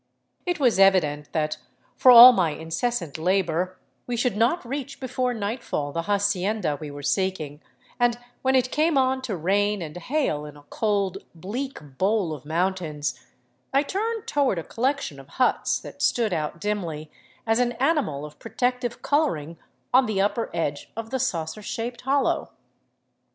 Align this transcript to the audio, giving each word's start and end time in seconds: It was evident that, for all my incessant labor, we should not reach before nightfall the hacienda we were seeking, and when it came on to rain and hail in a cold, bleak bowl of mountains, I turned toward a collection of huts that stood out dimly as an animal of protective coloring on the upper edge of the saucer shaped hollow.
It 0.47 0.59
was 0.59 0.79
evident 0.79 1.31
that, 1.31 1.57
for 1.95 2.09
all 2.09 2.33
my 2.33 2.53
incessant 2.53 3.19
labor, 3.19 3.77
we 4.07 4.17
should 4.17 4.35
not 4.35 4.65
reach 4.65 4.99
before 4.99 5.31
nightfall 5.31 5.91
the 5.91 6.01
hacienda 6.01 6.75
we 6.81 6.89
were 6.89 7.03
seeking, 7.03 7.61
and 7.99 8.17
when 8.41 8.55
it 8.55 8.71
came 8.71 8.97
on 8.97 9.21
to 9.21 9.37
rain 9.37 9.79
and 9.83 9.95
hail 9.95 10.43
in 10.45 10.57
a 10.57 10.63
cold, 10.71 11.19
bleak 11.35 11.99
bowl 11.99 12.33
of 12.33 12.45
mountains, 12.45 13.23
I 13.71 13.83
turned 13.83 14.25
toward 14.25 14.57
a 14.57 14.63
collection 14.63 15.19
of 15.19 15.27
huts 15.37 15.77
that 15.81 16.01
stood 16.01 16.33
out 16.33 16.59
dimly 16.59 17.11
as 17.45 17.59
an 17.59 17.73
animal 17.73 18.25
of 18.25 18.39
protective 18.39 19.03
coloring 19.03 19.59
on 19.93 20.07
the 20.07 20.19
upper 20.19 20.49
edge 20.51 20.91
of 20.97 21.11
the 21.11 21.19
saucer 21.19 21.61
shaped 21.61 22.01
hollow. 22.01 22.49